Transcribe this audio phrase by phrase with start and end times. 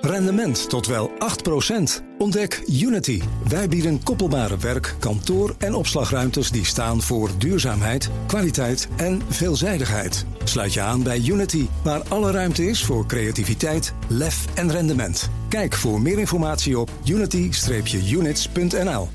[0.00, 1.14] Rendement tot wel 8%.
[2.18, 3.20] Ontdek Unity.
[3.48, 10.26] Wij bieden koppelbare werk, kantoor en opslagruimtes die staan voor duurzaamheid, kwaliteit en veelzijdigheid.
[10.44, 15.30] Sluit je aan bij Unity, waar alle ruimte is voor creativiteit, lef en rendement.
[15.48, 19.08] Kijk voor meer informatie op unity-units.nl.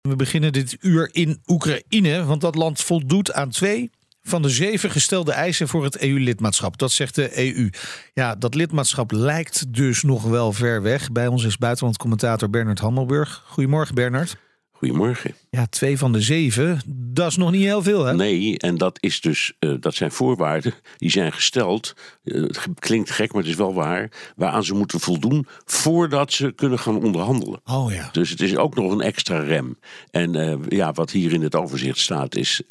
[0.00, 3.90] We beginnen dit uur in Oekraïne, want dat land voldoet aan twee
[4.28, 6.78] van de zeven gestelde eisen voor het EU-lidmaatschap.
[6.78, 7.70] Dat zegt de EU.
[8.14, 11.12] Ja, dat lidmaatschap lijkt dus nog wel ver weg.
[11.12, 13.42] Bij ons is buitenlandcommentator Bernard Hammelburg.
[13.46, 14.36] Goedemorgen, Bernard.
[14.78, 15.34] Goedemorgen.
[15.50, 18.14] Ja, twee van de zeven, dat is nog niet heel veel, hè?
[18.14, 21.94] Nee, en dat is dus, uh, dat zijn voorwaarden die zijn gesteld.
[22.24, 24.32] Uh, het klinkt gek, maar het is wel waar.
[24.36, 27.60] Waaraan ze moeten voldoen voordat ze kunnen gaan onderhandelen.
[27.64, 28.08] Oh ja.
[28.12, 29.78] Dus het is ook nog een extra rem.
[30.10, 32.62] En uh, ja, wat hier in het overzicht staat is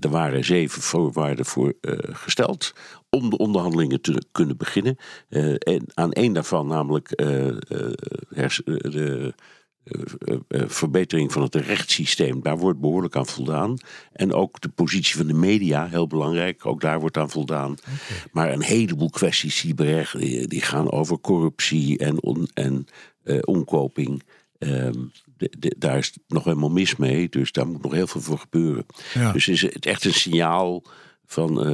[0.00, 2.74] er waren zeven voorwaarden voor uh, gesteld
[3.10, 4.96] om de onderhandelingen te kunnen beginnen.
[5.28, 7.56] Uh, en aan één daarvan, namelijk uh,
[8.28, 9.34] de
[10.50, 13.76] verbetering van het rechtssysteem, daar wordt behoorlijk aan voldaan.
[14.12, 17.70] En ook de positie van de media, heel belangrijk, ook daar wordt aan voldaan.
[17.70, 18.22] Okay.
[18.32, 22.86] Maar een heleboel kwesties die, die gaan over corruptie en, on, en
[23.44, 24.22] omkoping.
[24.58, 27.28] Um, de, de, daar is nog helemaal mis mee.
[27.28, 28.86] Dus daar moet nog heel veel voor gebeuren.
[29.14, 29.32] Ja.
[29.32, 30.82] Dus is het echt een signaal
[31.26, 31.68] van,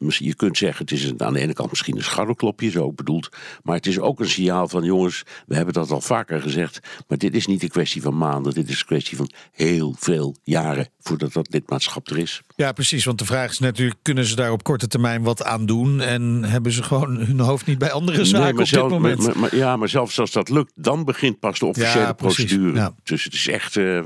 [0.00, 2.92] uh, je kunt zeggen, het is een, aan de ene kant misschien een scharrelklopje, zo
[2.92, 3.28] bedoeld.
[3.62, 6.80] Maar het is ook een signaal van, jongens, we hebben dat al vaker gezegd.
[7.08, 10.36] Maar dit is niet een kwestie van maanden, dit is een kwestie van heel veel
[10.42, 12.42] jaren voordat dat lidmaatschap er is.
[12.56, 13.04] Ja, precies.
[13.04, 16.00] Want de vraag is natuurlijk, kunnen ze daar op korte termijn wat aan doen?
[16.00, 19.00] En hebben ze gewoon hun hoofd niet bij andere zaken nee, maar op zelf, dit
[19.00, 19.22] moment?
[19.22, 22.76] Maar, maar, ja, maar zelfs als dat lukt, dan begint pas de officiële ja, procedure.
[22.76, 22.94] Ja.
[23.02, 23.76] Dus het is echt...
[23.76, 24.04] Uh,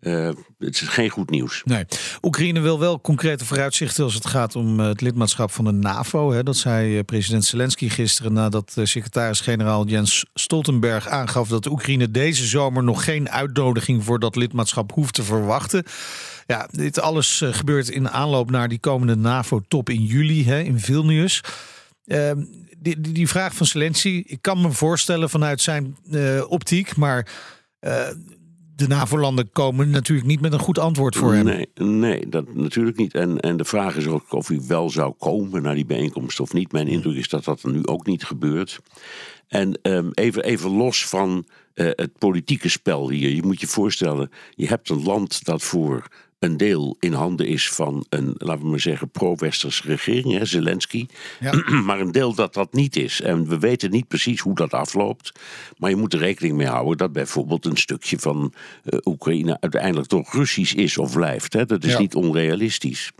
[0.00, 1.62] uh, het is geen goed nieuws.
[1.64, 1.84] Nee.
[2.22, 6.32] Oekraïne wil wel concrete vooruitzichten als het gaat om het lidmaatschap van de NAVO.
[6.32, 6.42] Hè.
[6.42, 13.04] Dat zei president Zelensky gisteren nadat secretaris-generaal Jens Stoltenberg aangaf dat Oekraïne deze zomer nog
[13.04, 15.84] geen uitnodiging voor dat lidmaatschap hoeft te verwachten.
[16.46, 21.40] Ja, dit alles gebeurt in aanloop naar die komende NAVO-top in juli hè, in Vilnius.
[22.04, 22.30] Uh,
[22.78, 25.96] die, die, vraag van Zelensky, ik kan me voorstellen vanuit zijn
[26.48, 27.26] optiek, maar
[28.80, 31.44] de NAVO-landen komen natuurlijk niet met een goed antwoord voor hem.
[31.44, 33.14] Nee, nee dat natuurlijk niet.
[33.14, 36.52] En, en de vraag is ook of hij wel zou komen naar die bijeenkomst of
[36.52, 36.72] niet.
[36.72, 38.80] Mijn indruk is dat dat nu ook niet gebeurt.
[39.48, 43.30] En um, even, even los van uh, het politieke spel hier.
[43.30, 46.08] Je moet je voorstellen, je hebt een land dat voor
[46.40, 51.06] een deel in handen is van een, laten we maar zeggen, pro-westerse regering, hè, Zelensky.
[51.40, 51.64] Ja.
[51.86, 53.20] maar een deel dat dat niet is.
[53.20, 55.32] En we weten niet precies hoe dat afloopt.
[55.76, 58.52] Maar je moet er rekening mee houden dat bijvoorbeeld een stukje van
[58.84, 61.52] uh, Oekraïne uiteindelijk toch Russisch is of blijft.
[61.52, 61.66] Hè.
[61.66, 61.98] Dat is ja.
[61.98, 63.12] niet onrealistisch.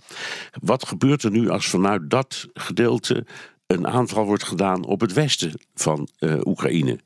[0.61, 3.27] Wat gebeurt er nu als vanuit dat gedeelte
[3.67, 6.99] een aanval wordt gedaan op het westen van uh, Oekraïne?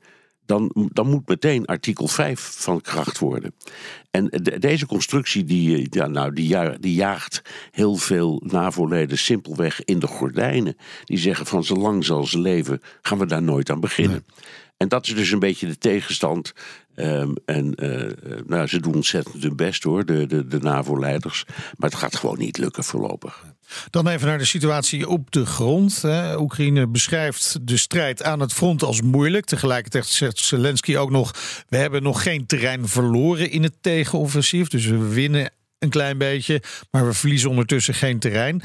[0.46, 3.54] Dan, dan moet meteen artikel 5 van kracht worden.
[4.10, 9.84] En de, deze constructie die, ja, nou, die, ja, die jaagt heel veel NAVO-leden simpelweg
[9.84, 10.76] in de gordijnen.
[11.04, 14.24] Die zeggen van zolang zal ze leven, gaan we daar nooit aan beginnen.
[14.26, 14.44] Nee.
[14.76, 16.52] En dat is dus een beetje de tegenstand.
[16.96, 18.10] Um, en uh,
[18.46, 21.44] nou, ze doen ontzettend hun best hoor, de, de, de NAVO-leiders.
[21.76, 23.44] Maar het gaat gewoon niet lukken voorlopig.
[23.90, 26.02] Dan even naar de situatie op de grond.
[26.02, 26.38] Hè.
[26.38, 29.44] Oekraïne beschrijft de strijd aan het front als moeilijk.
[29.44, 31.34] Tegelijkertijd zegt Zelensky ook nog:
[31.68, 34.68] we hebben nog geen terrein verloren in het tegenoffensief.
[34.68, 35.50] Dus we winnen
[35.84, 38.62] een klein beetje, maar we verliezen ondertussen geen terrein.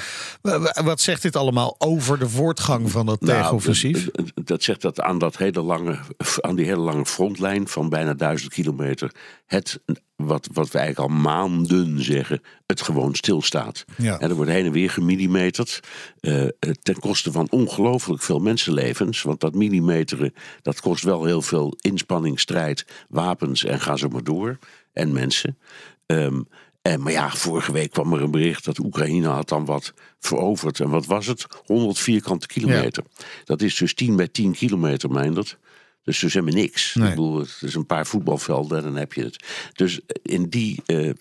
[0.83, 4.07] Wat zegt dit allemaal over de voortgang van dat nou, tegenoffensief?
[4.43, 5.99] Dat zegt dat aan, dat hele lange,
[6.41, 9.11] aan die hele lange frontlijn van bijna duizend kilometer,
[9.45, 9.81] het
[10.15, 13.85] wat, wat we eigenlijk al maanden zeggen, het gewoon stilstaat.
[13.97, 14.19] Ja.
[14.19, 15.79] En er wordt heen en weer gemillimeterd.
[16.21, 16.47] Uh,
[16.81, 19.21] ten koste van ongelooflijk veel mensenlevens.
[19.21, 24.23] Want dat millimeteren, dat kost wel heel veel inspanning, strijd, wapens en ga zo maar
[24.23, 24.57] door.
[24.93, 25.57] En mensen.
[26.05, 26.47] Um,
[26.89, 30.79] en, maar ja, vorige week kwam er een bericht dat Oekraïne had dan wat veroverd.
[30.79, 31.47] En wat was het?
[31.65, 33.03] 100 vierkante kilometer.
[33.15, 33.23] Ja.
[33.43, 35.57] Dat is dus 10 bij 10 kilometer, Meindert.
[36.03, 36.95] Dus dus helemaal niks.
[36.95, 37.09] Nee.
[37.09, 39.45] Ik bedoel, het is een paar voetbalvelden en dan heb je het.
[39.73, 41.13] Dus in die uh, uh,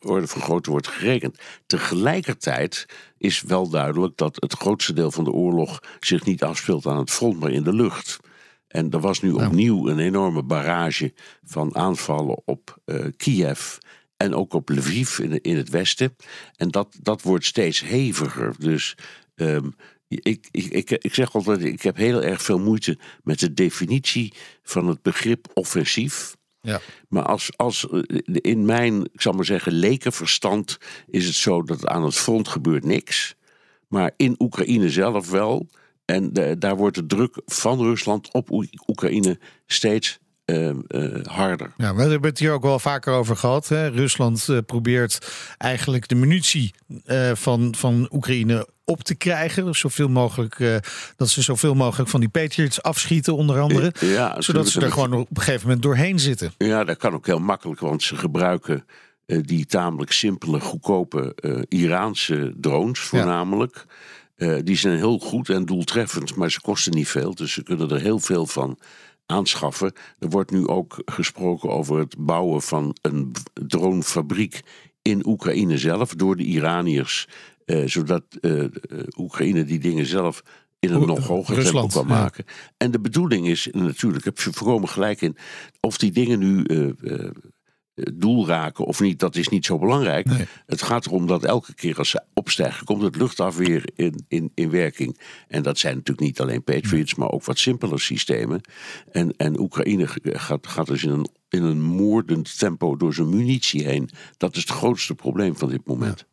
[0.00, 1.38] orde van grootte wordt gerekend.
[1.66, 2.86] Tegelijkertijd
[3.18, 7.10] is wel duidelijk dat het grootste deel van de oorlog zich niet afspeelt aan het
[7.10, 8.18] front, maar in de lucht.
[8.68, 9.46] En er was nu nou.
[9.46, 11.12] opnieuw een enorme barrage
[11.44, 13.76] van aanvallen op uh, Kiev
[14.18, 16.16] en ook op Lviv in, in het westen.
[16.56, 18.54] En dat, dat wordt steeds heviger.
[18.58, 18.96] Dus
[19.34, 19.74] um,
[20.08, 24.32] ik, ik, ik, ik zeg altijd, ik heb heel erg veel moeite met de definitie
[24.62, 26.36] van het begrip offensief.
[26.60, 26.80] Ja.
[27.08, 27.86] Maar als, als
[28.24, 32.84] in mijn, ik zal maar zeggen, lekenverstand is het zo dat aan het front gebeurt
[32.84, 33.34] niks.
[33.88, 35.68] Maar in Oekraïne zelf wel.
[36.04, 38.50] en daar wordt de druk van Rusland op
[38.86, 40.74] Oekraïne steeds uh,
[41.24, 41.72] harder.
[41.76, 43.68] Ja, we hebben het hier ook wel vaker over gehad.
[43.68, 43.88] Hè?
[43.88, 46.74] Rusland uh, probeert eigenlijk de munitie
[47.32, 49.74] van, van Oekraïne op te krijgen.
[49.74, 50.82] Zoveel mogelijk,
[51.16, 53.92] dat ze zoveel mogelijk van die Patriots afschieten, onder andere.
[54.00, 56.52] Ja, zodat ze er gewoon op een gegeven moment doorheen zitten.
[56.58, 58.86] Ja, dat kan ook heel makkelijk, want ze gebruiken
[59.26, 61.36] die tamelijk simpele, goedkope
[61.68, 63.84] Iraanse drones voornamelijk.
[64.64, 67.34] die zijn heel goed en doeltreffend, maar ze kosten niet veel.
[67.34, 68.78] Dus ze kunnen er heel veel van
[69.30, 69.92] aanschaffen.
[70.18, 74.60] Er wordt nu ook gesproken over het bouwen van een dronefabriek
[75.02, 77.28] in Oekraïne zelf door de Iraniërs.
[77.64, 78.64] Eh, zodat uh,
[79.16, 80.42] Oekraïne die dingen zelf
[80.78, 82.44] in een nog hoger tempo kan maken.
[82.76, 85.36] En de bedoeling is natuurlijk, heb je voorkomen gelijk in,
[85.80, 86.64] of die dingen nu
[88.14, 90.26] doel raken of niet, dat is niet zo belangrijk.
[90.66, 94.70] Het gaat erom dat elke keer als ze opstijgen, komt het luchtafweer in, in, in
[94.70, 95.20] werking.
[95.48, 98.60] En dat zijn natuurlijk niet alleen Patriots, maar ook wat simpeler systemen.
[99.12, 103.84] En, en Oekraïne gaat, gaat dus in een, in een moordend tempo door zijn munitie
[103.84, 104.10] heen.
[104.36, 106.26] Dat is het grootste probleem van dit moment.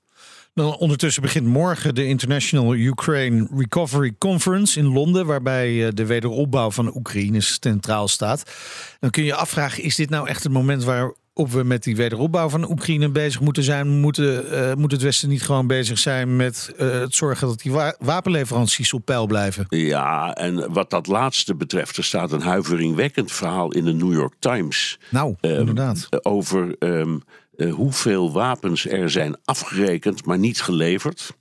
[0.55, 6.71] Dan ondertussen begint morgen de International Ukraine Recovery Conference in Londen, waarbij eh, de wederopbouw
[6.71, 8.51] van Oekraïne centraal staat.
[8.99, 11.83] Dan kun je je afvragen: is dit nou echt het moment waar of we met
[11.83, 13.87] die wederopbouw van Oekraïne bezig moeten zijn.
[13.87, 17.71] Moeten, uh, moet het Westen niet gewoon bezig zijn met uh, het zorgen dat die
[17.99, 19.65] wapenleveranties op peil blijven?
[19.69, 24.33] Ja, en wat dat laatste betreft, er staat een huiveringwekkend verhaal in de New York
[24.39, 24.99] Times.
[25.09, 26.25] Nou, um, inderdaad.
[26.25, 27.21] Over um,
[27.55, 31.35] uh, hoeveel wapens er zijn afgerekend, maar niet geleverd.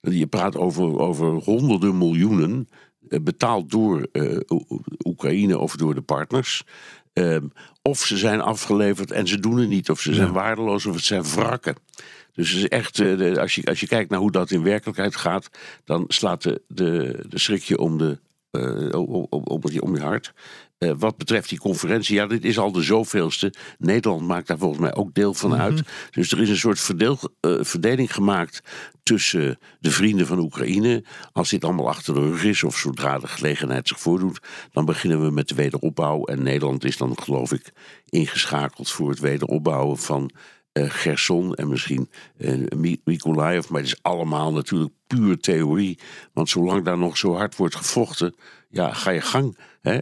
[0.00, 2.68] Je praat over, over honderden miljoenen,
[3.22, 4.06] betaald door
[5.04, 6.64] Oekraïne of door de partners.
[7.12, 9.90] Um, of ze zijn afgeleverd en ze doen het niet.
[9.90, 11.76] Of ze zijn waardeloos of het zijn wrakken.
[12.32, 15.16] Dus het is echt, uh, als, je, als je kijkt naar hoe dat in werkelijkheid
[15.16, 15.48] gaat,
[15.84, 18.18] dan slaat de, de, de schrikje om, de,
[18.50, 20.32] uh, om, om, om je hart.
[20.82, 23.54] Uh, wat betreft die conferentie, ja, dit is al de zoveelste.
[23.78, 25.60] Nederland maakt daar volgens mij ook deel van mhm.
[25.60, 25.82] uit.
[26.10, 28.62] Dus er is een soort verdeel, uh, verdeling gemaakt
[29.02, 31.04] tussen de vrienden van Oekraïne.
[31.32, 34.40] Als dit allemaal achter de rug is, of zodra de gelegenheid zich voordoet,
[34.72, 36.24] dan beginnen we met de wederopbouw.
[36.24, 37.72] En Nederland is dan, geloof ik,
[38.08, 40.30] ingeschakeld voor het wederopbouwen van
[40.72, 43.68] Gerson en misschien uh, Mykolaiv.
[43.68, 45.98] Maar het is allemaal natuurlijk puur theorie.
[46.32, 48.34] Want zolang daar nog zo hard wordt gevochten,
[48.68, 49.58] ja, ga je gang.
[49.80, 49.98] Hè?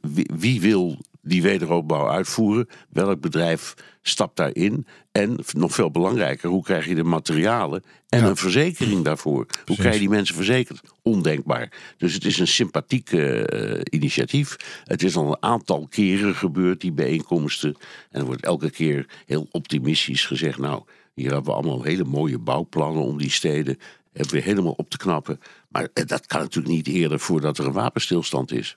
[0.00, 2.68] Wie, wie, wil die wederopbouw uitvoeren?
[2.88, 4.86] Welk bedrijf stapt daarin?
[5.12, 9.46] En nog veel belangrijker, hoe krijg je de materialen en een verzekering daarvoor?
[9.64, 10.80] Hoe krijg je die mensen verzekerd?
[11.02, 11.72] Ondenkbaar.
[11.96, 14.56] Dus het is een sympathiek uh, initiatief.
[14.84, 17.76] Het is al een aantal keren gebeurd, die bijeenkomsten.
[18.10, 20.82] En er wordt elke keer heel optimistisch gezegd: Nou,
[21.14, 23.78] hier hebben we allemaal hele mooie bouwplannen om die steden
[24.16, 25.40] hebben we helemaal op te knappen.
[25.68, 28.76] Maar eh, dat kan natuurlijk niet eerder voordat er een wapenstilstand is.